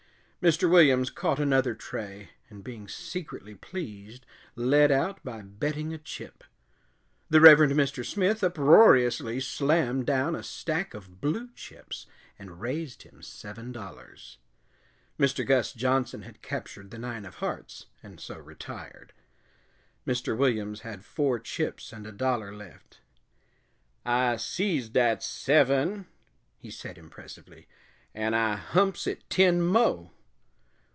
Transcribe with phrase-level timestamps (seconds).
[0.41, 0.67] Mr.
[0.67, 6.43] Williams caught another tray, and, being secretly pleased, led out by betting a chip.
[7.29, 8.03] The Reverend Mr.
[8.03, 12.07] Smith uproariously slammed down a stack of blue chips
[12.39, 14.39] and raised him seven dollars.
[15.19, 15.45] Mr.
[15.45, 19.13] Gus Johnson had captured the nine of hearts and so retired.
[20.07, 20.35] Mr.
[20.35, 22.99] Williams had four chips and a dollar left.
[24.03, 26.07] "I sees dat seven,"
[26.57, 27.67] he said impressively,
[28.15, 30.09] "an' I humps it ten mo'."